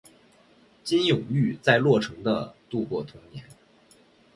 [0.83, 3.43] 金永玉在洛城的度过童年。